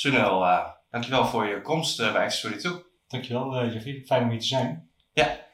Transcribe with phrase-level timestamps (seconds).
[0.00, 2.82] Sunil, uh, dankjewel voor je komst bij Access 42.
[3.08, 4.02] Dankjewel, uh, Jeffrey.
[4.06, 4.90] Fijn om hier te zijn.
[5.12, 5.46] Ja.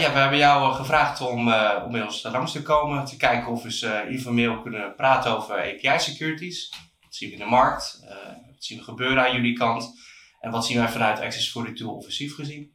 [0.00, 1.38] ja, we hebben jou gevraagd om,
[1.84, 3.04] om bij ons langs te komen.
[3.04, 6.70] Te kijken of we eens informeel kunnen praten over API securities.
[7.00, 8.04] Wat zien we in de markt?
[8.52, 9.94] wat zien we gebeuren aan jullie kant?
[10.40, 12.74] En wat zien wij vanuit Access 42 offensief gezien?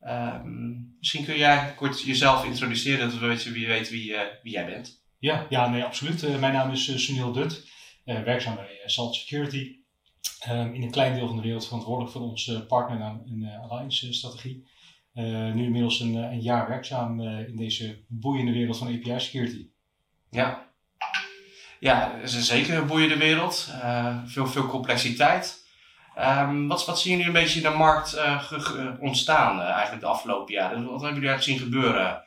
[0.00, 4.66] Ehm, misschien kun jij kort jezelf introduceren, dat we weten wie, weet wie, wie jij
[4.66, 5.04] bent.
[5.18, 6.22] Ja, ja nee, absoluut.
[6.22, 7.68] Uh, mijn naam is uh, Sunil Dut,
[8.04, 9.77] uh, werkzaam bij Salt Security.
[10.50, 14.66] Um, in een klein deel van de wereld verantwoordelijk voor onze partner en alliance-strategie.
[15.54, 19.68] nu inmiddels een, een jaar werkzaam in deze boeiende wereld van API Security.
[20.30, 20.66] Ja,
[21.80, 23.74] ja het is zeker een boeiende wereld.
[24.26, 25.66] veel, veel complexiteit.
[26.18, 28.20] Um, wat, wat zien jullie een beetje in de markt
[29.00, 30.84] ontstaan eigenlijk de afgelopen jaren?
[30.84, 32.24] Wat hebben jullie eigenlijk zien gebeuren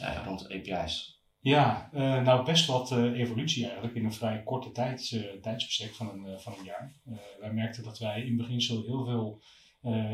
[0.00, 1.15] uh, rond API's?
[1.48, 1.88] Ja,
[2.22, 6.64] nou best wat evolutie eigenlijk in een vrij korte tijd, tijdsbestek van een, van een
[6.64, 6.92] jaar.
[7.40, 9.42] wij merkten dat wij in beginsel heel veel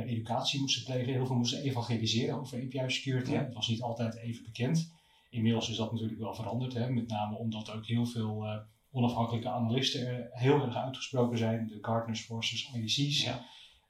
[0.07, 3.31] educatie moesten plegen, heel veel moesten evangeliseren over API security.
[3.31, 3.39] Ja.
[3.39, 4.93] Het was niet altijd even bekend.
[5.31, 6.91] Inmiddels is dat natuurlijk wel veranderd, hè?
[6.91, 8.47] met name omdat ook heel veel
[8.91, 13.25] onafhankelijke analisten heel erg uitgesproken zijn, de Gartner's, Forces, IDC's.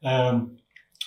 [0.01, 0.29] Ja.
[0.29, 0.61] Um,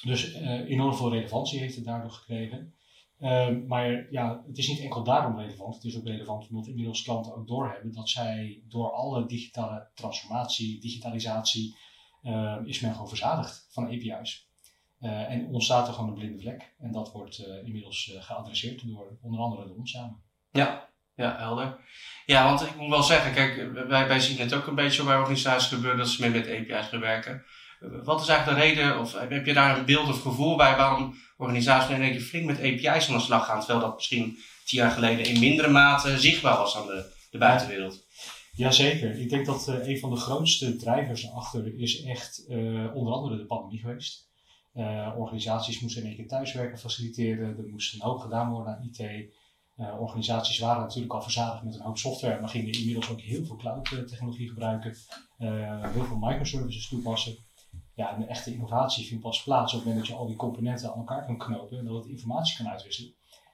[0.03, 0.33] dus
[0.67, 2.73] enorm veel relevantie heeft het daardoor gekregen.
[3.19, 5.75] Um, maar ja, het is niet enkel daarom relevant.
[5.75, 10.81] Het is ook relevant omdat inmiddels klanten ook doorhebben dat zij door alle digitale transformatie,
[10.81, 11.77] digitalisatie,
[12.23, 14.49] uh, is men gewoon verzadigd van API's.
[15.02, 16.73] Uh, en ontstaat er gewoon een blinde vlek.
[16.80, 20.23] En dat wordt uh, inmiddels geadresseerd door onder andere de ons samen.
[20.52, 21.80] Ja, ja, helder.
[22.25, 25.17] Ja, want ik moet wel zeggen, kijk, wij, wij zien het ook een beetje bij
[25.17, 27.45] organisaties gebeuren dat ze meer met API's gaan werken.
[28.03, 31.16] Wat is eigenlijk de reden, of heb je daar een beeld of gevoel bij waarom
[31.38, 34.92] organisaties één keer flink met API's aan de slag gaan, terwijl dat misschien tien jaar
[34.92, 38.04] geleden in mindere mate zichtbaar was aan de, de buitenwereld?
[38.55, 39.20] Jazeker.
[39.20, 43.37] Ik denk dat uh, een van de grootste drijvers erachter is echt uh, onder andere
[43.37, 44.30] de pandemie geweest.
[44.76, 48.89] Uh, organisaties moesten in één keer thuiswerken faciliteren, er moest een hoop gedaan worden aan
[48.92, 49.33] IT.
[49.99, 53.55] Organisaties waren natuurlijk al verzadigd met een hoop software, maar gingen inmiddels ook heel veel
[53.55, 54.95] cloud-technologie gebruiken,
[55.38, 57.45] heel veel microservices toepassen.
[57.95, 60.36] Ja, en de echte innovatie vindt pas plaats op het moment dat je al die
[60.36, 63.14] componenten aan elkaar kan knopen en dat het informatie kan uitwisselen.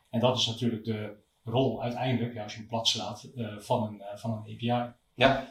[0.10, 3.84] En dat is natuurlijk de rol uiteindelijk, ja, als je hem plat slaat, uh, van,
[3.84, 4.94] een, van een API.
[5.14, 5.50] Ja.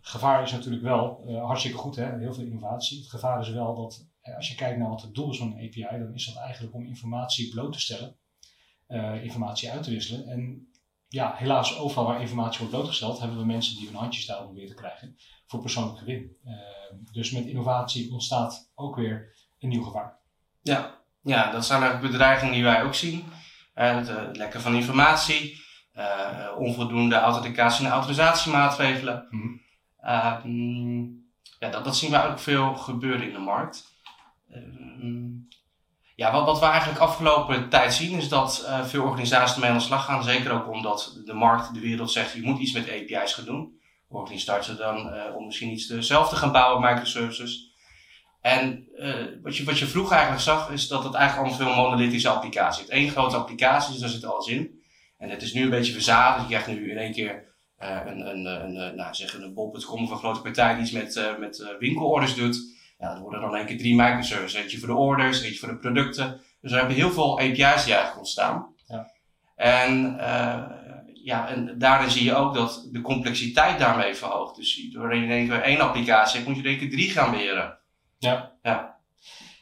[0.00, 2.18] gevaar is natuurlijk wel hartstikke goed, hè?
[2.18, 2.98] heel veel innovatie.
[2.98, 5.66] Het gevaar is wel dat als je kijkt naar wat het doel is van een
[5.66, 8.16] API, dan is dat eigenlijk om informatie bloot te stellen
[9.22, 10.26] informatie uit te wisselen.
[10.26, 10.68] En
[11.14, 14.68] ja, helaas overal waar informatie wordt blootgesteld, hebben we mensen die hun handjes daar proberen
[14.68, 15.16] te krijgen
[15.46, 16.36] voor persoonlijk gewin.
[16.44, 16.52] Uh,
[17.12, 20.16] dus met innovatie ontstaat ook weer een nieuw gevaar.
[20.62, 23.24] Ja, ja dat zijn eigenlijk bedreigingen die wij ook zien.
[23.74, 25.62] Uh, het lekken van informatie,
[26.58, 29.26] onvoldoende authenticatie en autorisatiemaatregelen.
[29.30, 29.60] Mm
[30.00, 31.26] -hmm.
[31.58, 33.92] ja, dat, dat zien we ook veel gebeuren in de markt.
[36.16, 39.76] Ja, wat, wat we eigenlijk afgelopen tijd zien is dat uh, veel organisaties ermee aan
[39.76, 40.24] de slag gaan.
[40.24, 43.78] Zeker ook omdat de markt, de wereld zegt, je moet iets met API's gaan doen.
[44.08, 47.72] Organisaties starten dan uh, om misschien iets zelf te gaan bouwen, microservices.
[48.40, 51.82] En uh, wat, je, wat je vroeger eigenlijk zag, is dat het eigenlijk allemaal veel
[51.82, 52.92] monolithische applicaties heeft.
[52.92, 54.82] Eén grote applicatie, dus daar zit alles in.
[55.18, 56.48] En het is nu een beetje verzadigd.
[56.48, 60.16] Je krijgt nu in één keer een, een, een, nou, zeg een bol.com of een
[60.16, 62.73] grote partij die iets met, met winkelorders doet.
[63.04, 64.62] Ja, er worden dan één keer drie microservices.
[64.62, 66.40] Eentje voor de orders, eentje voor de producten.
[66.60, 68.74] Dus er hebben heel veel API's die eigenlijk ontstaan.
[68.86, 69.10] Ja.
[69.56, 70.64] En, uh,
[71.12, 74.56] ja, en daarin zie je ook dat de complexiteit daarmee verhoogt.
[74.56, 77.78] Dus door één keer één applicatie hebt, moet je één keer drie gaan beheren.
[78.18, 78.52] Ja.
[78.62, 78.98] Ja,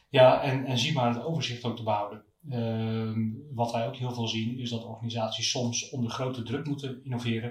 [0.09, 2.23] ja en, en zie maar het overzicht ook te behouden.
[2.49, 3.11] Uh,
[3.53, 7.49] wat wij ook heel veel zien is dat organisaties soms onder grote druk moeten innoveren.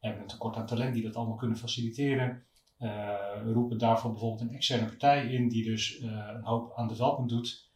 [0.00, 2.44] We hebben een tekort aan talent die dat allemaal kunnen faciliteren.
[2.82, 7.28] Uh, roepen daarvoor bijvoorbeeld een externe partij in die dus uh, een hoop aan development
[7.28, 7.70] doet.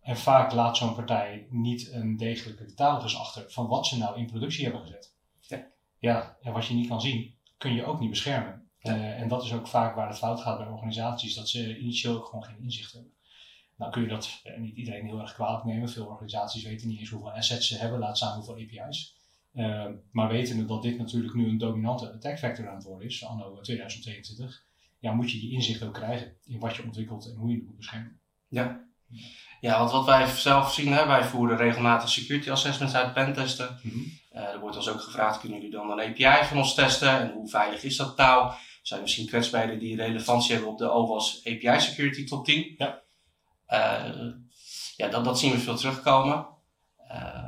[0.00, 4.26] En vaak laat zo'n partij niet een degelijke catalogus achter van wat ze nou in
[4.26, 5.14] productie hebben gezet.
[5.40, 5.66] Ja,
[5.98, 8.68] ja en wat je niet kan zien, kun je ook niet beschermen.
[8.78, 8.96] Ja.
[8.96, 12.16] Uh, en dat is ook vaak waar het fout gaat bij organisaties, dat ze initieel
[12.16, 13.12] ook gewoon geen inzicht hebben.
[13.76, 15.88] Nou kun je dat niet iedereen heel erg kwalijk nemen.
[15.88, 19.16] Veel organisaties weten niet eens hoeveel assets ze hebben, laat staan hoeveel API's.
[19.54, 23.24] Uh, maar wetende dat dit natuurlijk nu een dominante attack vector aan het worden is,
[23.24, 24.64] anno 2022,
[24.98, 27.66] ja, moet je die inzicht ook krijgen in wat je ontwikkelt en hoe je het
[27.66, 28.20] moet beschermen.
[28.48, 28.90] Ja.
[29.60, 33.78] Ja, want wat wij zelf zien, hè, wij voeren regelmatig security assessments uit, pentesten.
[33.82, 34.18] Mm -hmm.
[34.32, 37.20] uh, er wordt ons ook gevraagd, kunnen jullie dan een API van ons testen?
[37.20, 38.52] En hoe veilig is dat nou?
[38.82, 42.74] Zijn misschien kwetsbaarheden die relevantie hebben op de OWASP API security top 10?
[42.78, 43.02] Ja.
[43.68, 44.32] Uh,
[44.96, 46.46] ja, dat, dat zien we veel terugkomen.
[47.10, 47.41] Uh,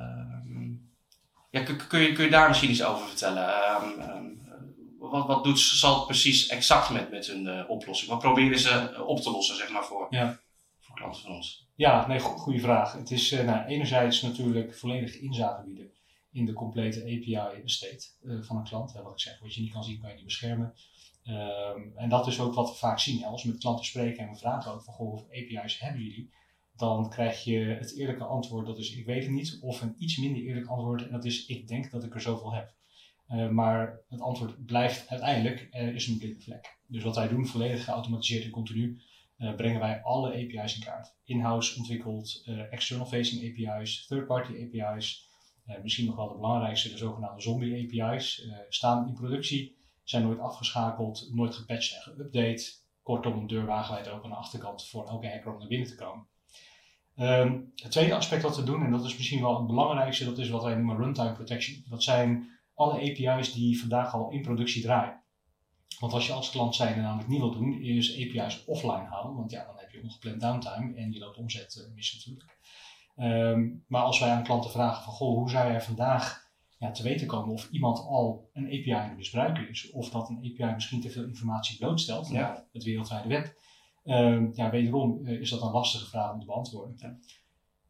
[1.54, 3.48] ja, kun, je, kun je daar misschien iets over vertellen?
[3.82, 4.42] Um, um,
[4.98, 8.10] wat, wat doet Salt precies exact met, met hun oplossing?
[8.10, 10.40] Wat proberen ze op te lossen, zeg maar, voor, ja.
[10.80, 11.68] voor klanten van ons?
[11.74, 12.92] Ja, nee, goede vraag.
[12.92, 15.92] Het is nou, enerzijds natuurlijk volledig inzage bieden
[16.32, 18.06] in de complete API-estate
[18.40, 18.92] van een klant.
[18.92, 20.74] wat ik zeg, wat je niet kan zien, kan je niet beschermen.
[21.24, 23.24] Ehm, en dat is ook wat we vaak zien.
[23.24, 26.30] Als we met klanten spreken en we vragen ook van, goh, hoeveel API's hebben jullie?
[26.76, 29.58] Dan krijg je het eerlijke antwoord, dat is ik weet het niet.
[29.60, 32.54] Of een iets minder eerlijk antwoord, en dat is ik denk dat ik er zoveel
[32.54, 32.74] heb.
[33.28, 36.78] Uh, maar het antwoord blijft uiteindelijk, er is een blinde vlek.
[36.86, 39.00] Dus wat wij doen, volledig geautomatiseerd en continu,
[39.38, 41.14] uh, brengen wij alle API's in kaart.
[41.24, 45.28] In-house ontwikkeld, uh, external facing API's, third-party API's,
[45.82, 51.28] misschien nog wel de belangrijkste, de zogenaamde zombie API's, staan in productie zijn nooit afgeschakeld,
[51.32, 52.82] nooit gepatcht en geüpdate.
[53.02, 55.94] Kortom, een deur wagenwijd open aan de achterkant voor elke hacker om naar binnen te
[55.94, 56.26] komen.
[57.16, 60.38] Ehm, het tweede aspect wat we doen, en dat is misschien wel het belangrijkste, dat
[60.38, 61.84] is wat wij noemen runtime protection.
[61.88, 65.22] Dat zijn alle API's die vandaag al in productie draaien.
[65.98, 69.50] Want als je als klant zijn namelijk niet wil doen, is API's offline halen, want
[69.50, 72.58] ja, dan heb je ongepland downtime en je loopt omzet uh, mis natuurlijk.
[73.16, 77.02] Ehm, maar als wij aan klanten vragen van, goh, hoe zou jij vandaag ja, te
[77.02, 80.74] weten komen of iemand al een API aan het misbruiken is, of dat een API
[80.74, 83.54] misschien te veel informatie blootstelt naar het wereldwijde web.
[84.04, 86.94] Uh, ja, wederom uh, is dat een lastige vraag om te beantwoorden.
[86.98, 87.18] Ja.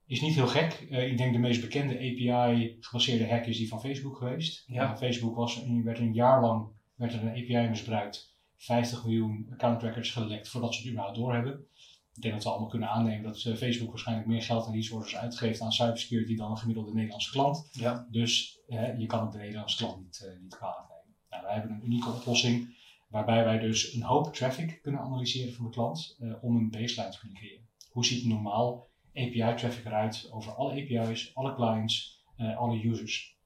[0.07, 0.87] Is niet heel gek.
[0.91, 4.65] Uh, ik denk de meest bekende API-gebaseerde hack is die van Facebook geweest.
[4.67, 4.97] Ja.
[4.97, 8.33] Facebook was, werd een jaar lang werd er een API misbruikt.
[8.57, 11.67] 50 miljoen account records gelekt voordat ze het überhaupt doorhebben.
[12.15, 15.17] Ik denk dat we allemaal kunnen aannemen dat uh, Facebook waarschijnlijk meer geld en resources
[15.17, 17.69] uitgeeft aan cybersecurity dan een gemiddelde Nederlandse klant.
[17.73, 18.07] Ja.
[18.11, 21.17] Dus uh, je kan het de Nederlandse klant niet, niet kwalijk nemen.
[21.31, 22.77] Nou, wij hebben een unieke oplossing
[23.15, 27.19] waarbij wij dus een hoop traffic kunnen analyseren van de klant om een baseline te
[27.19, 27.69] kunnen creëren.
[27.91, 33.37] Hoe ziet normaal API-traffic eruit over alle API's, alle clients, alle users?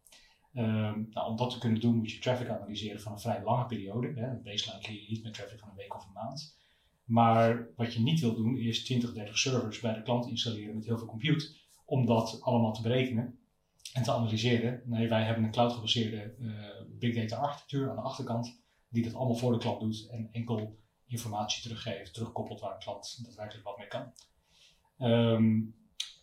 [0.54, 3.66] Um, nou, om dat te kunnen doen moet je traffic analyseren van een vrij lange
[3.66, 4.12] periode.
[4.14, 4.30] Hè.
[4.30, 6.56] Een baseline creëer je niet met traffic van een week of een maand.
[7.04, 10.84] Maar wat je niet wil doen is 20, 30 servers bij de klant installeren met
[10.84, 13.38] heel veel compute om dat allemaal te berekenen
[13.92, 14.82] en te analyseren.
[14.84, 16.52] Nee, wij hebben een cloud gebaseerde uh,
[16.98, 20.78] big data architectuur aan de achterkant die dat allemaal voor de klant doet en enkel
[21.06, 24.12] informatie teruggeeft, terugkoppelt waar de klant daadwerkelijk wat mee kan.
[24.98, 25.74] Um,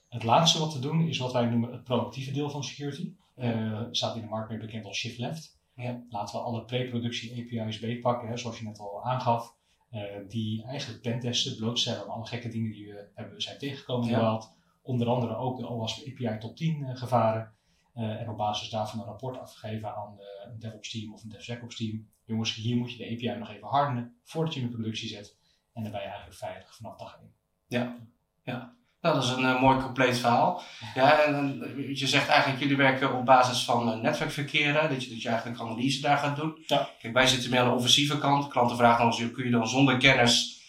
[0.10, 3.14] het laatste wat we doen is wat wij noemen het proactieve deel van security.
[3.38, 5.60] Uh, staat in de markt meer bekend als shift left.
[5.76, 6.04] Ja.
[6.10, 9.56] Laten we alle pre-productie API's beetpakken, hè, zoals je net al aangaf.
[9.92, 14.16] Uh, die eigenlijk pentesten, blootstellen aan alle gekke dingen die we hebben, zijn tegengekomen in
[14.16, 14.48] de
[14.82, 17.54] Onder andere ook de OWASP API top 10 uh, gevaren.
[17.98, 21.76] Uh, en op basis daarvan een rapport afgegeven aan een DevOps team of een DevSecOps
[21.76, 22.08] team.
[22.26, 25.38] Jongens, hier moet je de API nog even hardenen voordat je hem in productie zet.
[25.74, 27.32] En dan ben je eigenlijk veilig vanaf dag 1.
[27.68, 27.98] Ja,
[28.44, 28.74] ja.
[29.02, 30.62] Nou, dat is een uh, mooi compleet verhaal.
[30.94, 31.60] Ja, en
[31.96, 35.60] je zegt eigenlijk, jullie werken op basis van uh, netwerkverkeer, dat, je, dat je eigenlijk
[35.60, 36.64] analyse daar gaat doen.
[36.68, 36.90] Ja.
[37.00, 38.48] Kijk, wij zitten meer aan de offensieve kant.
[38.48, 40.64] Klanten vragen ons, kun je dan zonder kennis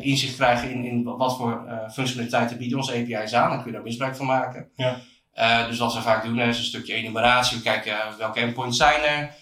[0.00, 3.50] inzicht krijgen in, in wat voor functionaliteiten bieden onze API's aan?
[3.50, 4.70] Dan kun je daar misbruik van maken.
[4.74, 5.00] Ja.
[5.68, 7.56] Dus wat we vaak doen is een stukje enumeratie.
[7.56, 9.34] We kijken welke endpoints zijn er.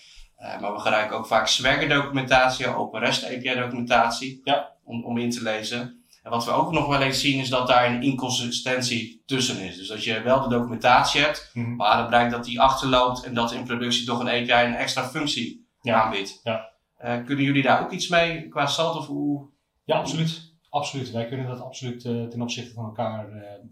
[0.60, 4.72] maar we gebruiken ook vaak Swagger documentatie, Open REST API documentatie, ja.
[4.84, 6.04] om, om in te lezen.
[6.26, 9.76] En wat we ook nog wel eens zien is dat daar een inconsistentie tussen is.
[9.76, 11.76] Dus dat je wel de documentatie hebt, mhm.
[11.76, 15.08] maar dan blijkt dat die achterloopt en dat in productie toch een API een extra
[15.08, 16.40] functie aanbiedt.
[16.42, 16.72] Ja.
[17.04, 19.48] Uh, kunnen jullie daar ook iets mee qua SAT of hoe?
[19.84, 20.54] Ja, absoluut.
[20.68, 21.10] Absoluut.
[21.10, 23.28] Wij kunnen dat absoluut uh, ten opzichte van elkaar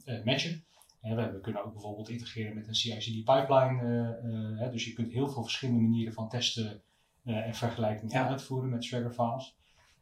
[0.06, 0.64] uh, matchen.
[1.04, 4.70] We kunnen ook bijvoorbeeld integreren met een CI/CD pipeline.
[4.72, 6.82] dus je kunt heel veel verschillende manieren van testen
[7.24, 9.56] en vergelijkingen uitvoeren met Swagger files.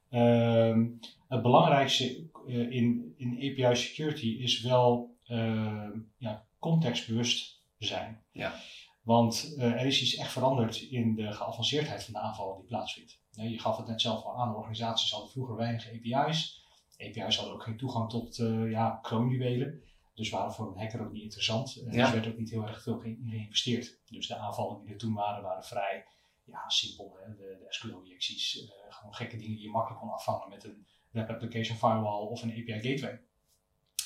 [0.09, 0.87] Ehm,
[1.28, 8.23] het belangrijkste in, in API security is wel uh, ja, contextbewust zijn.
[8.32, 8.54] Ja.
[9.02, 13.21] Want uh, er is iets echt veranderd in de geavanceerdheid van de aanval die plaatsvindt.
[13.30, 16.64] je gaf het net zelf al aan, organisaties hadden vroeger weinig API's.
[16.99, 19.82] API's hadden ook geen toegang tot uh, ja, kroonjuwelen.
[20.14, 21.76] Dus waren voor een hacker ook niet interessant.
[21.76, 22.04] Uh, ja.
[22.04, 24.00] Dus werd ook niet heel erg veel geïnvesteerd.
[24.07, 26.04] Dus de aanvallen die er toen waren, waren vrij
[26.45, 27.16] ja, simpel.
[27.21, 27.35] Hè?
[27.35, 31.76] De, de SQL-injecties, gewoon gekke dingen die je makkelijk kon afvangen met een Web Application
[31.76, 33.21] Firewall of een API Gateway.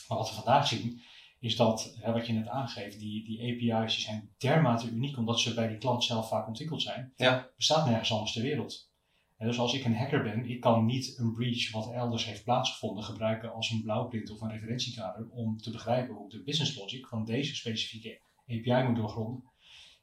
[0.08, 1.02] Maar wat we vandaag zien,
[1.40, 5.40] is dat, hè, wat je net aangeeft, die, die API's die zijn dermate uniek omdat
[5.40, 7.12] ze bij die klant zelf vaak ontwikkeld zijn.
[7.16, 7.50] Ja.
[7.56, 8.90] Bestaat nergens anders ter wereld.
[9.36, 12.44] En dus als ik een hacker ben, ik kan niet een breach wat elders heeft
[12.44, 17.06] plaatsgevonden gebruiken als een blauwprint of een referentiekader om te begrijpen hoe de business logic
[17.06, 19.44] van deze specifieke API moet doorgronden.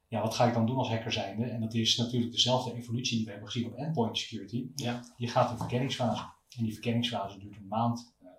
[0.07, 1.45] Ja, wat ga ik dan doen als hacker zijnde?
[1.45, 4.67] En dat is natuurlijk dezelfde evolutie die we hebben gezien op endpoint security.
[4.75, 5.03] Ja.
[5.17, 6.23] Je gaat een verkenningsfase.
[6.57, 8.29] En die verkenningsfase duurt een maand, uh,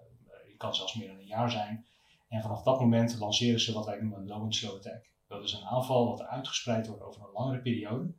[0.49, 1.87] het kan zelfs meer dan een jaar zijn.
[2.29, 5.11] En vanaf dat moment lanceren ze wat wij noemen een low and slow attack.
[5.27, 8.15] Dat is een aanval wat uitgespreid wordt over een langere periode.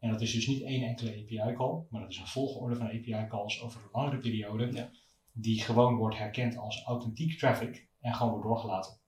[0.00, 3.62] En dat is dus niet één enkele API-call, maar dat is een volgorde van API-calls
[3.62, 4.90] over een langere periode, ja.
[5.32, 8.98] die gewoon wordt herkend als authentiek traffic en gewoon wordt doorgelaten.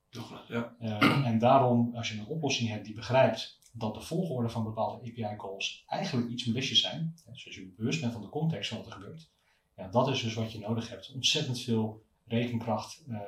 [0.49, 0.77] Ja.
[0.81, 5.11] Uh, en daarom, als je een oplossing hebt die begrijpt dat de volgorde van bepaalde
[5.11, 8.87] API-calls eigenlijk iets malicious zijn, dus als je bewust bent van de context van wat
[8.87, 9.31] er gebeurt,
[9.77, 11.13] ja, dat is dus wat je nodig hebt.
[11.15, 13.21] Ontzettend veel rekenkracht, uh,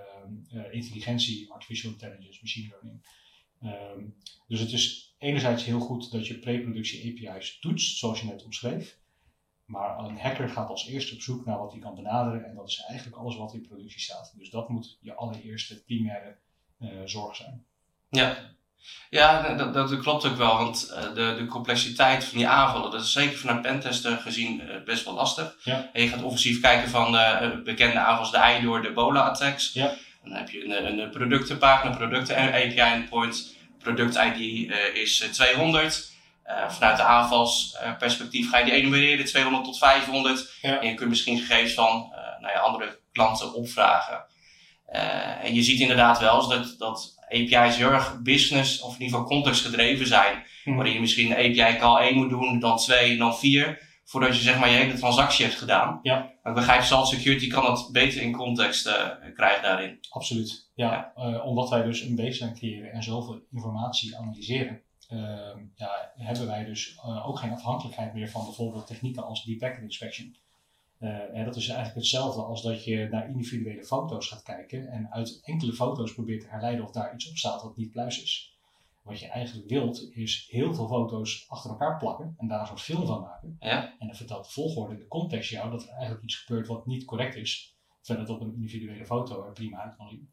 [0.53, 3.07] uh, intelligentie, artificial intelligence, machine learning.
[3.63, 4.17] Um,
[4.49, 8.99] dus het is enerzijds heel goed dat je pre-productie API's toetst, zoals je net omschreef.
[9.65, 12.69] Maar een hacker gaat als eerste op zoek naar wat hij kan benaderen en dat
[12.69, 14.35] is eigenlijk alles wat in productie staat.
[14.37, 16.37] Dus dat moet je allereerste primaire
[16.79, 17.65] uh, zorg zijn.
[18.11, 18.55] Ja,
[19.11, 23.01] ja, dat, dat, klopt ook wel, want uh, de, de complexiteit van die aanvallen, dat
[23.01, 25.57] is zeker vanuit pentester gezien uh, best wel lastig.
[25.63, 25.91] Ja.
[25.93, 29.73] En je gaat offensief kijken van de bekende aanvals, de iDoor, de Ebola-attacks.
[29.73, 29.95] Ja.
[30.25, 36.13] Dan heb je een, een productenpagina, producten API endpoint, product-ID uh, is 200.
[36.69, 40.59] vanuit de aanvalsperspectief ga je die enumereren, 200 tot 500.
[40.63, 40.81] Ja.
[40.81, 44.25] En je kunt misschien gegevens van nou ja, andere klanten opvragen.
[45.43, 49.19] en je ziet inderdaad wel eens dat, dat API's heel erg business of in ieder
[49.19, 50.45] geval context gedreven zijn.
[50.65, 50.77] Hmm.
[50.77, 53.79] Waarin je misschien een API call 1 moet doen, dan 2, dan 4.
[54.05, 55.99] Voordat je zeg maar je hele transactie hebt gedaan.
[56.03, 56.19] Ja.
[56.19, 59.99] Maar ik begrijp, Salt Security kan dat beter in context uh, krijgen daarin.
[60.11, 60.71] Absoluut.
[60.75, 61.31] Ja, ja.
[61.31, 64.83] Uh, omdat wij dus een baseline creëren en zoveel informatie analyseren.
[65.13, 65.21] Uh,
[65.75, 69.83] ja, hebben wij dus uh, ook geen afhankelijkheid meer van bijvoorbeeld technieken als deep packet
[69.83, 70.37] inspection.
[71.01, 75.41] Uh, dat is eigenlijk hetzelfde als dat je naar individuele foto's gaat kijken en uit
[75.43, 78.54] enkele foto's probeert te herleiden of daar iets op staat wat niet pluis is.
[79.05, 82.81] Wat je eigenlijk wilt is heel veel foto's achter elkaar plakken en daar een soort
[82.81, 83.57] film van maken.
[83.61, 83.95] Ja.
[83.99, 87.05] En dan vertelt de volgorde, de context jou, dat er eigenlijk iets gebeurt wat niet
[87.05, 87.77] correct is.
[88.03, 90.33] Het op een individuele foto prima zien.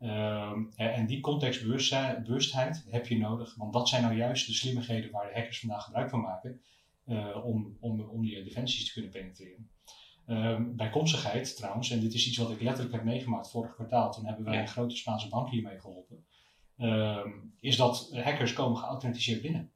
[0.00, 5.26] Um, en die contextbewustheid heb je nodig, want dat zijn nou juist de slimmigheden waar
[5.26, 6.60] de hackers vandaag gebruik van maken
[7.06, 9.70] uh, om, om, om die defensies te kunnen penetreren.
[10.26, 14.26] Um, bijkomstigheid trouwens, en dit is iets wat ik letterlijk heb meegemaakt vorig kwartaal, toen
[14.26, 14.60] hebben wij Ja.
[14.60, 16.24] een grote Spaanse bank hiermee geholpen,
[16.80, 19.70] um, is dat hackers komen geauthenticeerd binnen.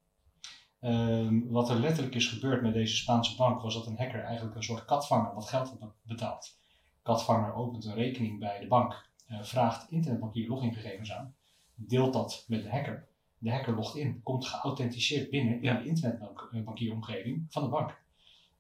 [0.81, 4.57] Um, wat er letterlijk is gebeurd met deze Spaanse bank was dat een hacker eigenlijk
[4.57, 6.59] een soort katvanger wat geld had betaald.
[7.03, 11.35] Katvanger opent een rekening bij de bank, uh, vraagt internetbankier logingegevens aan,
[11.75, 13.09] deelt dat met de hacker.
[13.39, 15.77] De hacker logt in, komt geauthenticeerd binnen Ja.
[15.77, 18.03] in de internetbankieromgeving van de bank.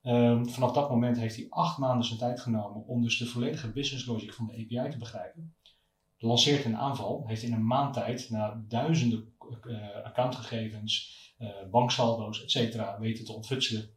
[0.02, 3.72] Um, vanaf dat moment heeft hij acht maanden zijn tijd genomen om dus de volledige
[3.72, 5.54] business logic van de API te begrijpen.
[6.18, 9.35] Lanceert een aanval, heeft in een maand tijd na duizenden
[9.66, 12.99] uh, accountgegevens, uh, banksaldo's, etc.
[12.99, 13.90] weten te ontfutselen.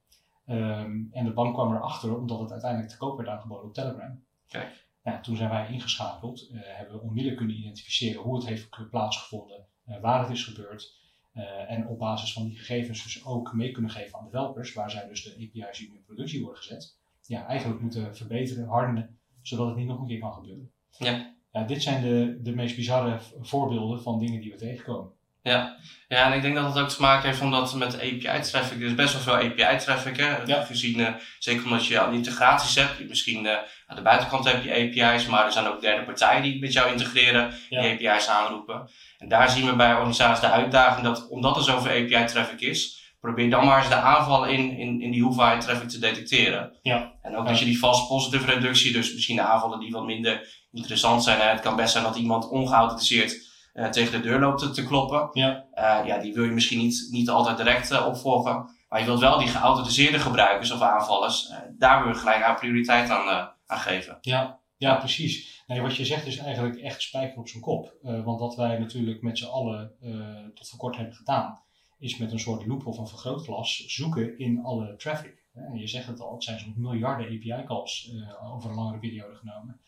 [0.45, 4.23] Um, en de bank kwam erachter omdat het uiteindelijk te koop werd aangeboden op Telegram.
[4.47, 4.71] Okay.
[5.03, 9.65] Nou, toen zijn wij ingeschakeld, uh, hebben we onmiddellijk kunnen identificeren hoe het heeft plaatsgevonden,
[9.87, 10.95] uh, waar het is gebeurd.
[11.33, 14.91] Uh, en op basis van die gegevens dus ook mee kunnen geven aan developers, waar
[14.91, 19.19] zij dus de API's die nu in productie worden gezet, ja, eigenlijk moeten verbeteren, hardenen,
[19.41, 20.71] zodat het niet nog een keer kan gebeuren.
[20.97, 21.35] Ja.
[21.57, 25.11] Ja, dit zijn de, de meest bizarre voorbeelden van dingen die we tegenkomen.
[25.41, 25.75] Ja.
[26.07, 28.95] ja, en ik denk dat het ook te maken heeft omdat met API-traffic, er is
[28.95, 30.63] best wel veel API-traffic, hè, Ja.
[30.63, 31.07] gezien, uh,
[31.39, 33.51] zeker omdat je al integraties hebt, misschien uh,
[33.87, 36.91] aan de buitenkant heb je API's, maar er zijn ook derde partijen die met jou
[36.91, 37.81] integreren, Ja.
[37.81, 38.89] die API's aanroepen.
[39.17, 43.49] En daar zien we bij organisaties de uitdaging dat, omdat er zoveel API-traffic is, probeer
[43.49, 46.73] dan maar eens de aanvallen in, in, in die hoeveelheid traffic te detecteren.
[46.81, 47.13] Ja.
[47.21, 47.49] En ook Ja.
[47.49, 51.39] dat je die false positive reductie, dus misschien de aanvallen die wat minder interessant zijn.
[51.39, 51.47] Hè.
[51.47, 55.29] Het kan best zijn dat iemand ongeauthenticeerd uh, tegen de deur loopt te, te kloppen.
[55.31, 55.65] Ja.
[55.75, 58.69] Uh, ja, die wil je misschien niet, niet altijd direct uh, opvolgen.
[58.89, 63.09] Maar je wilt wel die geauthenticeerde gebruikers of aanvallers, daar wil je gelijk aan prioriteit
[63.09, 64.17] aan, aan geven.
[64.21, 65.63] Ja, ja, precies.
[65.67, 67.93] Nee, wat je zegt is eigenlijk echt spijker op zijn kop.
[68.03, 70.15] Uh, want wat wij natuurlijk met z'n allen uh,
[70.53, 71.59] tot voor kort hebben gedaan,
[71.99, 75.45] is met een soort loop of een vergrootglas zoeken in alle traffic.
[75.53, 79.35] En je zegt het al, het zijn zo'n miljarden API-calls uh, over een langere periode
[79.35, 79.79] genomen.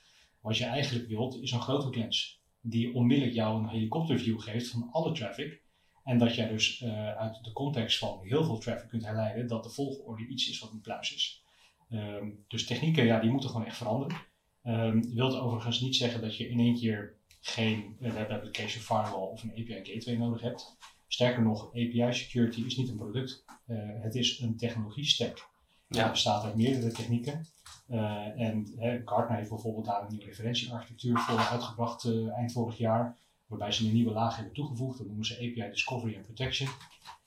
[0.41, 4.89] Wat je eigenlijk wilt, is een grote lens die onmiddellijk jou een helikopterview geeft van
[4.91, 5.61] alle traffic.
[6.03, 9.63] En dat jij dus uh, uit de context van heel veel traffic kunt herleiden dat
[9.63, 11.43] de volgorde iets is wat niet pluis is.
[11.89, 14.17] Um, dus technieken, ja, die moeten gewoon echt veranderen.
[14.63, 19.43] Um, wilt overigens niet zeggen dat je in één keer geen web application firewall of
[19.43, 20.77] een API gateway nodig hebt.
[21.09, 23.43] Sterker nog, API security is niet een product.
[23.67, 25.49] Uh, het is een technologie stack.
[25.87, 26.03] Ja.
[26.03, 27.45] Er bestaat uit meerdere technieken.
[27.87, 32.77] Uh, en hè, Gartner heeft bijvoorbeeld daar een nieuwe referentiearchitectuur voor uitgebracht uh, eind vorig
[32.77, 33.17] jaar.
[33.47, 34.97] Waarbij ze een nieuwe laag hebben toegevoegd.
[34.97, 36.69] Dat noemen ze API Discovery and Protection.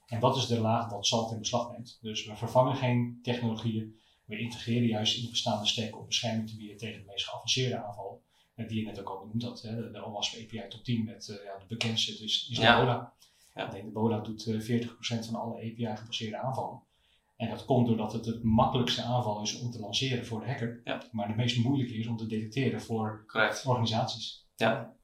[0.07, 1.99] En dat is de laag dat SALT in beslag neemt.
[2.03, 3.97] Dus we vervangen geen technologieën.
[4.25, 7.85] We integreren juist in de bestaande stack om bescherming te bieden tegen de meest geavanceerde
[7.85, 8.19] aanvallen.
[8.55, 9.63] En die je net ook al benoemd had.
[9.63, 13.13] Hè, de, de OWASP API top 10 met ja, de bekendste is, is Ja.
[13.55, 13.65] Ja.
[13.65, 16.83] Alleen de Bola doet uh, 40% van alle API gebaseerde aanvallen.
[17.37, 20.81] En dat komt doordat het het makkelijkste aanval is om te lanceren voor de hacker,
[20.85, 21.03] ja.
[21.11, 23.67] maar de meest moeilijke is om te detecteren voor Correct.
[23.67, 24.47] organisaties.
[24.57, 24.95] Ja.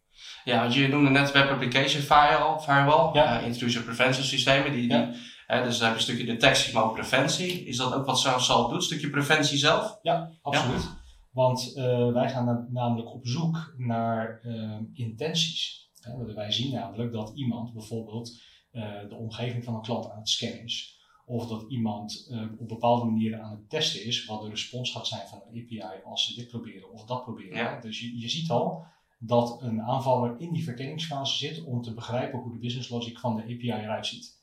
[0.44, 3.40] Ja, want je noemde net Web Application Firewall, firewall Ja.
[3.40, 4.72] uh, intrusion prevention systemen.
[4.72, 7.64] Die, dus dan heb je een stukje detectie, maar ook preventie.
[7.64, 9.98] Is dat ook wat Salp doet, een stukje preventie zelf?
[10.02, 10.88] Ja, absoluut.
[11.30, 15.87] Want eh, wij gaan na- namelijk op zoek naar eh, intenties.
[16.34, 20.64] Wij zien namelijk dat iemand bijvoorbeeld eh, de omgeving van een klant aan het scannen
[20.64, 20.96] is.
[21.26, 25.06] Of dat iemand eh, op bepaalde manieren aan het testen is wat de respons gaat
[25.06, 27.56] zijn van een API als ze dit proberen of dat proberen.
[27.56, 27.80] Ja.
[27.80, 28.86] Dus je, je ziet al
[29.18, 33.36] dat een aanvaller in die verkenningsfase zit om te begrijpen hoe de business logic van
[33.36, 34.38] de API eruit ziet.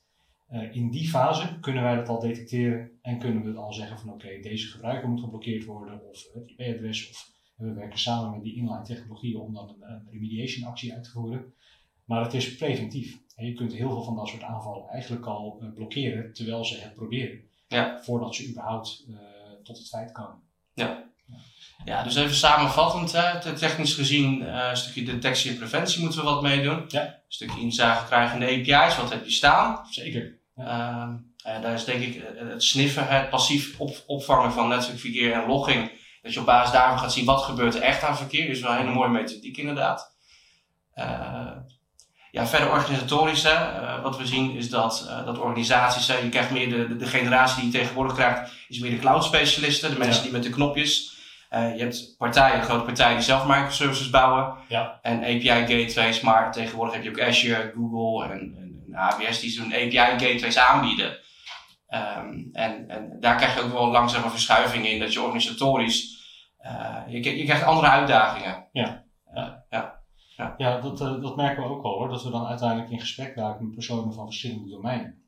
[0.48, 4.14] Eh, in die fase kunnen wij dat al detecteren en kunnen we al zeggen van
[4.14, 8.56] oké, deze gebruiker moet geblokkeerd worden of het IP-adres of we werken samen met die
[8.56, 11.54] inline technologieën om dan een, een remediation actie uit te voeren.
[12.06, 13.18] Maar het is preventief.
[13.36, 16.78] En je kunt heel veel van dat soort aanvallen eigenlijk al eh, blokkeren terwijl ze
[16.78, 17.40] het proberen.
[17.68, 18.00] Ja.
[18.04, 19.16] Voordat ze überhaupt eh,
[19.64, 20.44] tot het feit komen.
[21.86, 26.26] Ja, dus even samenvattend, hè, technisch gezien, eh, een stukje detectie en preventie moeten we
[26.26, 26.86] wat meedoen.
[26.88, 27.02] Ja.
[27.02, 29.86] Een stukje inzage krijgen in de API's, wat heb je staan?
[29.90, 30.38] Zeker.
[30.56, 35.48] Ehm, en daar is denk ik het sniffen, het passief op, opvangen van netwerkverkeer en
[35.48, 35.92] logging.
[36.26, 38.50] Dat je op basis daarvan gaat zien wat gebeurt er echt aan verkeer.
[38.50, 40.16] is wel een hele mooie methodiek inderdaad.
[40.94, 41.52] Eh,
[42.32, 46.52] ja, verder organisatorisch, hè, eh, wat we zien is dat, eh, dat organisaties, je krijgt
[46.52, 49.98] meer de, de, de generatie die je tegenwoordig krijgt, is meer de cloud specialisten, de
[49.98, 50.22] mensen Ja.
[50.24, 51.14] die met de knopjes.
[51.50, 55.00] Je hebt partijen, grote partijen die zelf microservices bouwen Ja.
[55.02, 59.50] en API gateways, maar tegenwoordig heb je ook Azure, Google en, en, en AWS die
[59.52, 61.18] zo'n API gateways aanbieden.
[61.88, 66.15] Ehm, en, en daar krijg je ook wel langzaam een verschuiving in, dat je organisatorisch,
[67.08, 68.68] je, je krijgt andere uitdagingen.
[68.72, 69.06] Ja.
[69.26, 70.04] Eh, ja.
[70.58, 72.10] Ja, dat, eh, dat merken we ook wel hoor.
[72.10, 75.24] Dat we dan uiteindelijk in gesprek raken met personen van verschillende domeinen.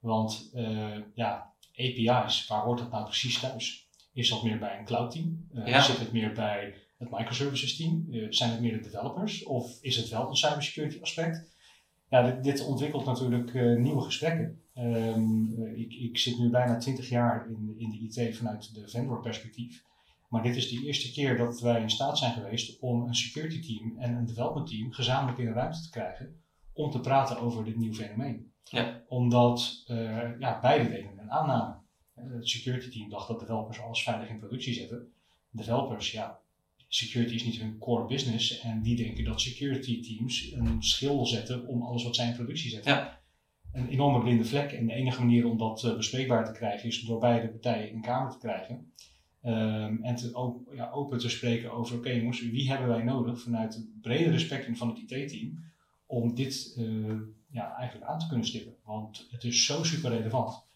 [0.00, 3.88] Want eh, ja, API's, waar hoort dat nou precies thuis?
[4.12, 5.46] Is dat meer bij een cloud team?
[5.54, 5.80] Eh, Ja.
[5.80, 8.06] Zit het meer bij het microservices team?
[8.10, 9.44] Eh, zijn het meer de developers?
[9.44, 11.48] Of is het wel een cybersecurity aspect?
[12.08, 14.62] Ja, dit, dit ontwikkelt natuurlijk eh, nieuwe gesprekken.
[14.74, 18.88] Ehm, eh, ik, ik zit nu bijna 20 jaar in, in de IT vanuit de
[18.88, 19.82] vendor perspectief.
[20.30, 23.60] Maar dit is de eerste keer dat wij in staat zijn geweest om een security
[23.60, 27.64] team en een development team gezamenlijk in de ruimte te krijgen om te praten over
[27.64, 28.52] dit nieuwe fenomeen.
[28.64, 29.02] Ja.
[29.08, 31.74] Omdat eh, ja, beide deden een aanname.
[32.14, 35.12] Eh, Het security team dacht dat developers alles veilig in productie zetten.
[35.50, 36.40] Developers, ja,
[36.88, 41.66] security is niet hun core business en die denken dat security teams een schil zetten
[41.66, 42.92] om alles wat zij in productie zetten.
[42.92, 43.20] Ja.
[43.72, 47.00] Een enorme blinde vlek en de enige manier om dat eh, bespreekbaar te krijgen is
[47.00, 48.92] door beide partijen in kamer te krijgen.
[49.42, 53.40] Ehm, en te op- ja, open te spreken over, oké jongens, wie hebben wij nodig
[53.40, 55.64] vanuit het bredere spectrum van het IT-team
[56.06, 57.16] om dit eh,
[57.50, 58.74] ja, eigenlijk aan te kunnen stippen.
[58.84, 60.68] Want het is zo super relevant.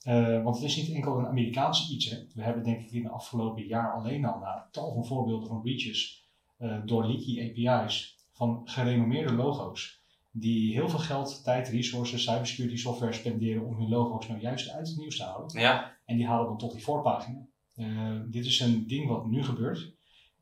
[0.00, 2.10] Eh, want het is niet enkel een Amerikaans iets.
[2.10, 2.16] Hè.
[2.34, 5.60] We hebben denk ik in de afgelopen jaar alleen al naar tal van voorbeelden van
[5.60, 9.98] breaches eh, door leaky API's van gerenommeerde logo's.
[10.32, 14.88] Die heel veel geld, tijd, resources, cybersecurity software spenderen om hun logo's nou juist uit
[14.88, 15.60] het nieuws te houden.
[15.60, 17.46] Ja, En die halen dan tot die voorpagina.
[17.80, 19.92] Eh, dit is een ding wat nu gebeurt.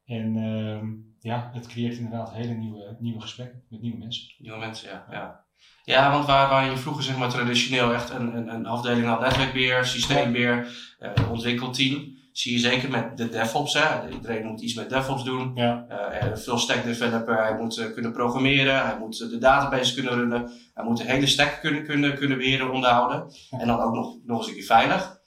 [0.05, 0.87] En ehm,
[1.21, 4.35] ja, het creëert inderdaad hele nieuwe, nieuwe gesprekken met nieuwe mensen.
[4.39, 5.07] nieuwe mensen, ja.
[5.11, 5.45] Ja,
[5.85, 9.21] ja want waar, waar je vroeger zeg maar traditioneel echt een, een, een afdeling had,
[9.21, 13.75] netwerkbeheer, systeembeheer, eh ontwikkelteam, zie je zeker met de DevOps.
[13.75, 14.11] Hè.
[14.11, 15.53] Iedereen moet iets met DevOps doen.
[15.55, 20.15] Ja, eh, veel stack developer, hij moet eh, kunnen programmeren, hij moet de database kunnen
[20.15, 23.33] runnen, hij moet de hele stack kunnen, kunnen, kunnen beheren en onderhouden.
[23.51, 25.18] En dan ook nog, nog eens een keer veilig.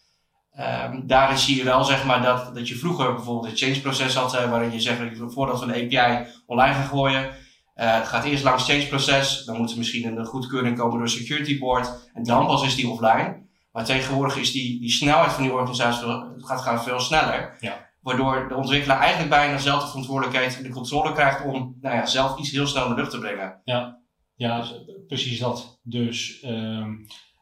[0.51, 4.15] Ehm, daarin zie je wel zeg maar, dat, dat je vroeger bijvoorbeeld een change proces
[4.15, 7.29] had, eh, waarin je zegt, voordat we een API online gaan gooien,
[7.73, 10.93] eh, het gaat eerst langs het change proces, dan moet er misschien een goedkeuring komen
[10.93, 13.49] door een security board, en dan pas is die offline.
[13.71, 17.57] Maar tegenwoordig is die, die snelheid van die organisatie veel, het gaat, gaat veel sneller.
[17.59, 17.89] Ja.
[18.01, 22.05] Waardoor de ontwikkelaar eigenlijk bijna zelf de verantwoordelijkheid en de controle krijgt om nou ja,
[22.05, 23.61] zelf iets heel snel in de lucht te brengen.
[24.35, 24.65] ja
[25.07, 25.79] precies dat.
[25.83, 26.95] Dus ehm,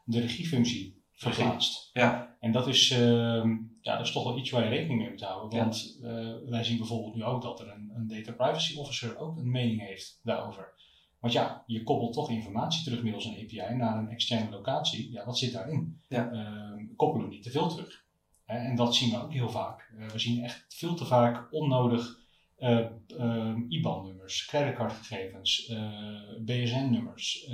[0.04, 1.90] de regiefunctie verplaatst.
[1.92, 2.29] Ja.
[2.40, 5.20] En dat is, ehm, ja, dat is toch wel iets waar je rekening mee moet
[5.20, 5.58] houden.
[5.58, 5.64] Ja.
[5.64, 9.36] Want eh, wij zien bijvoorbeeld nu ook dat er een, een data privacy officer ook
[9.36, 10.72] een mening heeft daarover.
[11.18, 15.12] Want ja, je koppelt toch informatie terug middels een API naar een externe locatie.
[15.12, 16.00] Ja, wat zit daarin?
[16.08, 16.30] Ja.
[16.30, 18.04] Ehm, koppelen we niet te veel terug.
[18.44, 19.92] En dat zien we ook heel vaak.
[19.98, 22.18] Eh, we zien echt veel te vaak onnodig
[22.56, 22.86] eh,
[23.18, 25.72] ehm, IBAN-nummers, creditcardgegevens,
[26.44, 27.50] BSN-nummers,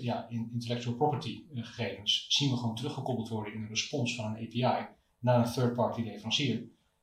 [0.00, 4.24] ja, in- intellectual property eh, gegevens, zien we gewoon teruggekoppeld worden in een respons van
[4.24, 4.86] een API
[5.18, 6.56] naar een third-party leverancier,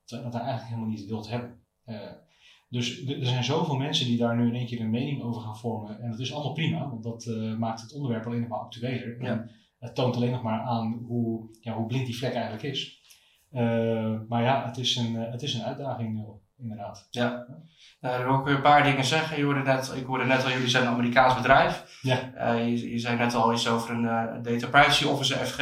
[0.06, 1.60] we dat eigenlijk helemaal niet wilt hebben.
[1.84, 2.12] Eh,
[2.70, 5.58] dus er zijn zoveel mensen die daar nu in één keer een mening over gaan
[5.58, 6.00] vormen.
[6.00, 9.24] En dat is allemaal prima, want dat eh, maakt het onderwerp alleen maar actueler.
[9.24, 9.30] Ja.
[9.30, 13.02] En Het toont alleen nog maar aan hoe, ja, hoe blind die vlek eigenlijk is.
[14.28, 16.26] maar ja, het is een, het is een uitdaging,
[16.58, 17.08] inderdaad.
[17.10, 17.46] Ja.
[18.00, 19.38] Nou, ik wil ook weer een paar dingen zeggen.
[19.38, 22.00] Je hoorde net, ik hoorde net al, jullie zijn een Amerikaans bedrijf.
[22.02, 22.52] Ja.
[22.54, 25.60] je, je zei net al iets over een Data Privacy Officer, FG,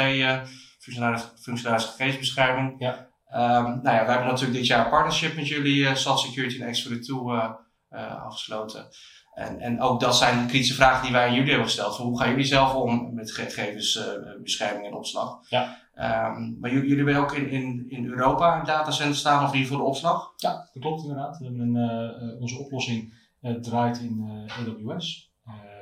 [0.80, 2.76] functionaris, functionaris gegevensbescherming.
[2.78, 3.10] Ja.
[3.34, 6.62] Um, nou ja, wij hebben natuurlijk dit jaar een partnership met jullie, uh, Salt Security
[6.62, 7.50] en X42 uh,
[7.90, 8.88] uh, afgesloten.
[9.34, 11.96] En, en ook dat zijn kritische vragen die wij aan jullie hebben gesteld.
[11.96, 15.50] Van hoe gaan jullie zelf om met gegevensbescherming en opslag?
[15.50, 15.80] Ja.
[15.96, 19.68] Um, maar jullie, jullie hebben ook in, in, in Europa een datacenter staan, of ieder
[19.68, 20.34] geval de opslag?
[20.36, 21.38] Ja, dat klopt inderdaad.
[21.38, 23.14] We hebben een, uh, onze oplossing
[23.62, 25.32] draait in AWS.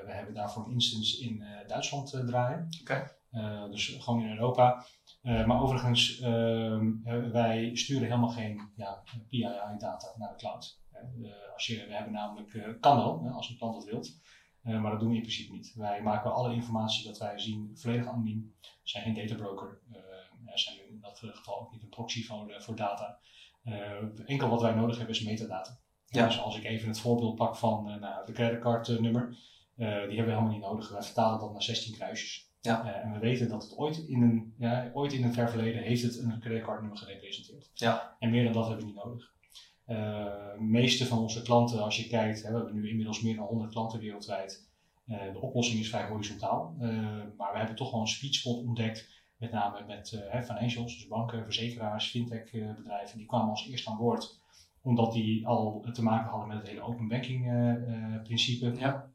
[0.05, 2.67] we hebben daarvoor een instance in Duitsland draaien.
[2.81, 3.11] Oké.
[3.31, 3.69] Okay.
[3.69, 4.85] dus gewoon in Europa.
[5.23, 6.81] Uh, maar overigens, uh,
[7.31, 10.79] wij sturen helemaal geen ja, PII-data naar de cloud.
[11.17, 14.19] Uh, als je, we hebben namelijk, kan wel, als een klant dat wilt,
[14.61, 15.73] maar dat doen we in principe niet.
[15.75, 18.55] Wij maken alle informatie dat wij zien volledig anoniem.
[18.61, 19.81] We zijn geen databroker,
[20.45, 23.19] we zijn in dat geval ook niet een proxy voor, voor data.
[24.25, 25.79] enkel wat wij nodig hebben is metadata.
[26.05, 26.25] Ja.
[26.25, 29.37] Dus als ik even het voorbeeld pak van nou, de creditcardnummer,
[29.75, 30.89] die hebben we helemaal niet nodig.
[30.89, 32.49] Wij vertalen dat naar 16 kruisjes.
[32.61, 32.85] Ja.
[32.85, 35.81] Uh, en we weten dat het ooit in een, ja, ooit in een ver verleden
[35.81, 37.69] heeft het een creditcardnummer gerepresenteerd.
[37.73, 38.15] Ja.
[38.19, 39.33] En meer dan dat hebben we niet nodig.
[39.89, 43.45] De meeste van onze klanten, als je kijkt, hè, we hebben nu inmiddels meer dan
[43.45, 44.67] 100 klanten wereldwijd.
[45.07, 46.75] Uh, de oplossing is vrij horizontaal,
[47.37, 51.43] maar we hebben toch wel een sweet spot ontdekt, met name met financials, dus banken,
[51.43, 54.39] verzekeraars, fintech bedrijven, die kwamen als eerst aan boord,
[54.81, 57.43] omdat die al te maken hadden met het hele open banking
[58.23, 58.75] principe.
[58.77, 59.09] Ja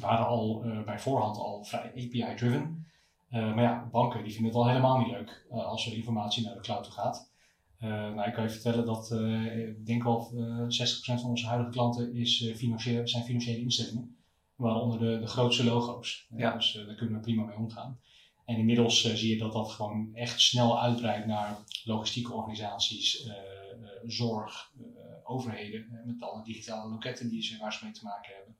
[0.00, 2.86] waren al bij voorhand al vrij API-driven.
[3.28, 6.60] Maar ja, banken die vinden het al helemaal niet leuk als er informatie naar de
[6.60, 7.32] cloud toe gaat.
[7.78, 9.10] Nou, ik kan je vertellen dat
[9.68, 14.16] ik denk wel 60% van onze huidige klanten is, financieel, zijn financiële instellingen.
[14.54, 16.26] Waaronder de, de grootste logo's.
[16.36, 16.56] Ja.
[16.56, 18.00] Dus daar kunnen we prima mee omgaan.
[18.44, 23.28] En inmiddels zie je dat dat gewoon echt snel uitbreidt naar logistieke organisaties,
[24.06, 24.72] zorg,
[25.24, 28.56] overheden, met alle digitale loketten die ze waar ze mee te maken hebben.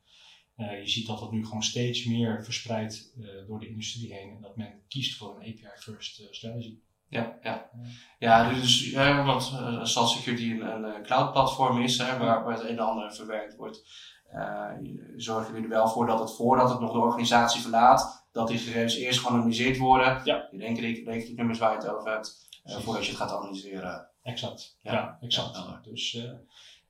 [0.82, 3.14] Je ziet dat dat nu gewoon steeds meer verspreidt
[3.46, 6.78] door de industrie heen en dat men kiest voor een API-first strategy.
[7.14, 7.70] Ja, ja.
[8.18, 12.62] ja dus ja, want uh, Salt Security een, een cloud-platform is hè, waar, waar het
[12.62, 13.82] een en ander verwerkt wordt,
[15.16, 18.58] zorgen jullie er wel voor dat het voordat het nog de organisatie verlaat, dat die
[18.58, 20.20] gegevens eerst geanonymiseerd worden.
[20.24, 20.48] Ja.
[20.50, 24.08] Je rekeningnummers waar je het over hebt, voordat je het gaat analyseren.
[24.22, 24.78] Exact.
[24.80, 25.56] Ja, ja exact.
[25.56, 26.26] Ja, dus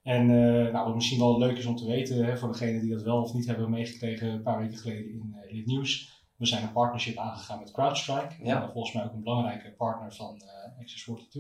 [0.05, 2.95] en uh, nou, wat misschien wel leuk is om te weten, hè, voor degenen die
[2.95, 6.14] dat wel of niet hebben meegekregen een paar weken geleden in, uh, in het nieuws.
[6.45, 8.45] We zijn een partnership aangegaan met CrowdStrike.
[8.45, 8.63] Ja.
[8.63, 10.43] Uh, volgens mij ook een belangrijke partner van
[10.81, 11.39] Access42.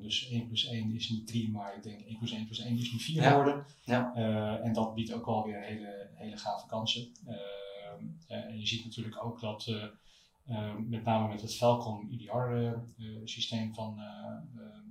[0.00, 2.78] dus 1 plus 1 is niet 3, maar ik denk 1 plus 1 plus 1
[2.78, 3.28] is nu 4 Ja.
[3.28, 3.66] geworden.
[3.84, 4.14] Ja.
[4.62, 7.12] en dat biedt ook wel weer hele, hele gave kansen.
[8.26, 13.20] en je ziet natuurlijk ook dat uh, met name met het Falcon IDR uh, uh,
[13.24, 14.00] systeem van,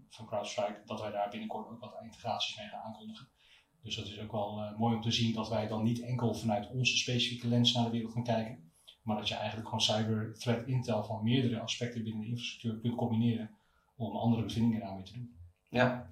[0.10, 3.28] van CrowdStrike, dat wij daar binnenkort ook wat integraties mee gaan aankondigen.
[3.84, 6.70] Dus dat is ook wel mooi om te zien dat wij dan niet enkel vanuit
[6.70, 10.68] onze specifieke lens naar de wereld gaan kijken, maar dat je eigenlijk gewoon cyber threat
[10.68, 13.50] intel van meerdere aspecten binnen de infrastructuur kunt combineren
[13.96, 15.36] om andere bevindingen daarmee te doen.
[15.70, 16.08] Ja.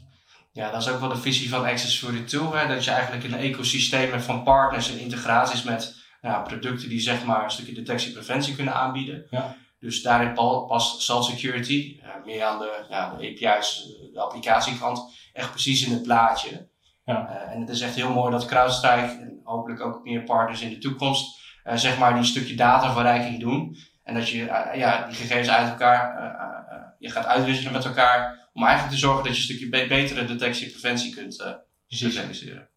[0.52, 4.12] Ja, dat is ook wel de visie van Access42, hè, dat je eigenlijk een ecosysteem
[4.12, 8.74] hebt van partners en integraties met ja, producten die zeg maar een stukje detectie-preventie kunnen
[8.74, 9.28] aanbieden.
[9.30, 9.56] Ja.
[9.80, 10.34] Dus daarin
[10.68, 15.94] past Salt Security, uh, meer aan de, ja, de API's, de applicatiekant, echt precies in
[15.94, 16.68] het plaatje.
[17.10, 17.30] Ja.
[17.30, 20.70] Uh, en het is echt heel mooi dat CrowdStrike en hopelijk ook meer partners in
[20.70, 23.78] de toekomst, uh, zeg maar, die stukje dataverrijking doen.
[24.04, 24.38] En dat je
[24.74, 29.34] ja, die gegevens uit elkaar, je gaat uitwisselen met elkaar, om eigenlijk te zorgen dat
[29.34, 32.70] je een stukje be betere detectie-preventie kunt realiseren.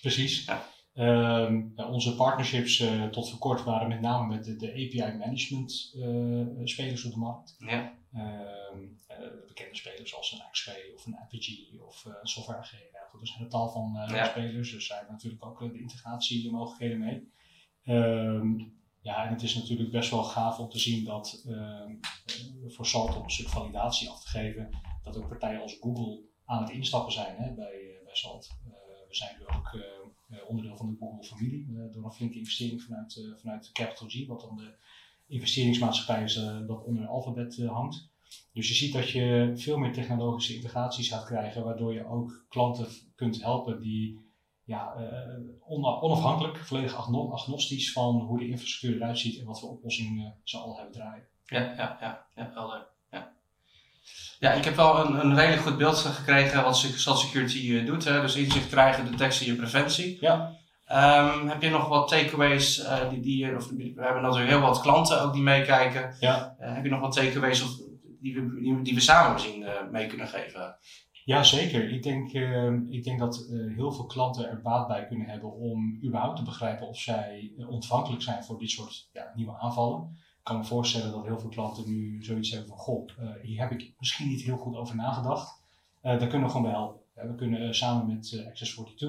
[0.00, 0.44] Precies.
[0.44, 0.62] Ja.
[0.94, 5.92] Um, onze partnerships uh, tot voor kort waren met name met de, de API management
[5.96, 7.54] uh, spelers op de markt.
[7.58, 7.92] Ja.
[8.14, 12.72] Um, uh, bekende spelers als een XP of een Apigee of een Software AG.
[13.10, 14.24] Goed, er zijn een tal van ja.
[14.24, 17.32] spelers, dus daar hebben natuurlijk ook de integratiemogelijkheden mee.
[17.84, 21.44] Um, ja, en het is natuurlijk best wel gaaf om te zien dat
[22.66, 24.70] voor Salt om een stuk validatie af te geven,
[25.02, 28.50] dat ook partijen als Google aan het instappen zijn hè, bij, bij Salt.
[29.08, 33.72] we zijn nu ook uh, onderdeel van de Google-familie, door een flinke investering vanuit, vanuit
[33.72, 34.74] Capital G, wat dan de
[35.26, 36.34] investeringsmaatschappij is
[36.66, 38.08] dat onder Alphabet hangt.
[38.52, 42.86] Dus je ziet dat je veel meer technologische integraties gaat krijgen, waardoor je ook klanten
[43.14, 44.28] kunt helpen die
[44.64, 44.94] ja,
[46.00, 46.94] onafhankelijk, volledig
[47.30, 51.24] agnostisch van hoe de infrastructuur eruit ziet en wat voor oplossingen ze al hebben draaien.
[51.44, 52.86] Ja, ja, ja, ja helder.
[53.10, 53.32] Ja.
[54.38, 58.04] Ja, ik heb wel een, een redelijk goed beeld gekregen wat Salt Security uh, doet.
[58.04, 58.20] Hè.
[58.20, 60.16] Dus inzicht krijgen, detectie en preventie.
[60.20, 60.52] Ja.
[60.86, 64.80] Ehm, heb je nog wat takeaways uh, die, die of, we hebben natuurlijk heel wat
[64.80, 66.14] klanten ook die meekijken.
[66.20, 66.54] Ja.
[66.58, 67.70] heb je nog wat takeaways of,
[68.20, 70.76] die, we, die, die we samen misschien mee kunnen geven?
[71.24, 71.90] Ja, zeker.
[71.90, 76.00] Ik denk, ehm, ik denk dat heel veel klanten er baat bij kunnen hebben om
[76.04, 80.64] überhaupt te begrijpen of zij ontvankelijk zijn voor dit soort ja, nieuwe aanvallen kan me
[80.64, 83.08] voorstellen dat heel veel klanten nu zoiets hebben van, goh,
[83.42, 85.62] hier heb ik misschien niet heel goed over nagedacht.
[86.02, 87.00] Daar kunnen we gewoon bij helpen.
[87.14, 89.06] we kunnen samen met Access42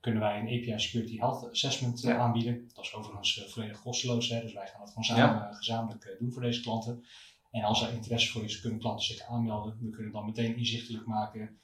[0.00, 2.70] kunnen wij een API Security Health Assessment aanbieden.
[2.74, 6.42] Dat is overigens volledig kosteloos, hè, dus wij gaan het gewoon samen, gezamenlijk doen voor
[6.42, 7.04] deze klanten.
[7.50, 9.78] En als er interesse voor is, kunnen klanten zich aanmelden.
[9.80, 11.58] We kunnen dan meteen inzichtelijk maken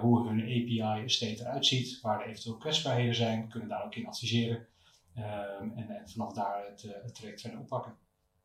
[0.00, 4.06] hoe hun API state eruit ziet, waar er eventueel kwetsbaarheden zijn, kunnen daar ook in
[4.06, 4.66] adviseren.
[5.14, 7.94] Ehm, en, en, vanaf daar het, het traject verder oppakken.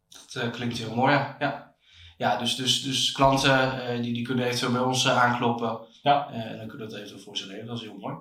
[0.09, 1.75] Dat uh, klinkt heel mooi, ja.
[2.17, 5.79] Ja, dus, dus, dus klanten uh, die, die kunnen eventueel bij ons aankloppen.
[6.01, 6.29] Ja.
[6.31, 7.65] en dan kunnen we dat eventueel voor ze regelen.
[7.65, 8.15] Dat is heel mooi.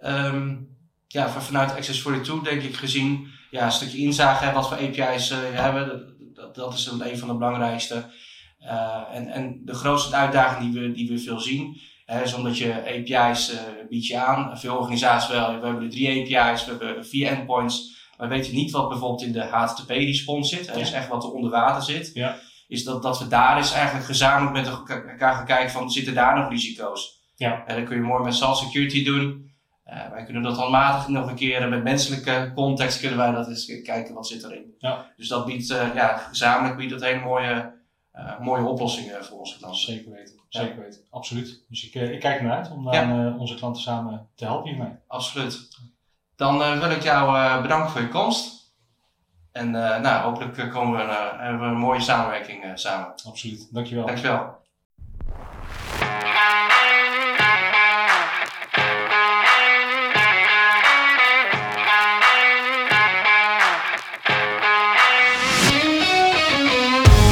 [0.00, 0.76] Um,
[1.08, 6.16] ja, vanuit Access42 denk ik gezien, ja, een stukje inzage, wat voor API's hebben,
[6.52, 8.04] dat, is een van de belangrijkste.
[9.12, 12.74] en, en de grootste uitdaging die we, die we veel zien, hè, is omdat je
[12.74, 13.52] API's
[13.88, 14.58] bied je aan.
[14.58, 18.00] Veel organisaties wel, we hebben er drie API's, we hebben vier endpoints.
[18.18, 20.72] Maar weet je niet wat bijvoorbeeld in de HTTP-response zit, ja.
[20.72, 22.38] dus echt wat er onder water zit, ja.
[22.68, 26.38] is dat, dat we daar eens eigenlijk gezamenlijk met elkaar gaan kijken van, zitten daar
[26.38, 27.20] nog risico's?
[27.36, 27.66] Ja.
[27.66, 29.51] En dan kun je mooi met Salt Security doen.
[29.92, 33.82] Uh, wij kunnen dat handmatig nog een keer met menselijke context kunnen wij dat eens
[33.82, 34.74] kijken wat zit erin.
[34.78, 35.06] Ja.
[35.16, 37.72] Dus dat biedt, uh, ja, gezamenlijk biedt dat hele mooie,
[38.14, 39.80] uh, mooie oplossingen voor onze klanten.
[39.80, 41.64] Zeker weten, zeker weten, absoluut.
[41.68, 44.92] Dus ik, ik kijk ernaar uit om dan onze klanten samen te helpen hiermee.
[45.06, 45.68] Absoluut.
[46.36, 48.72] Dan wil ik jou bedanken voor je komst.
[49.52, 53.14] En nou, hopelijk komen we, hebben we een mooie samenwerking samen.
[53.26, 53.68] Absoluut.
[53.72, 54.06] Dankjewel.
[54.06, 54.60] Dankjewel.